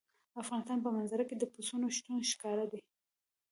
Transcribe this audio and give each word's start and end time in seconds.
د 0.33 0.33
افغانستان 0.43 0.77
په 0.85 0.89
منظره 0.95 1.23
کې 1.29 1.35
د 1.37 1.43
پسونو 1.53 1.87
شتون 1.97 2.17
ښکاره 2.31 2.65
دی. 2.71 2.81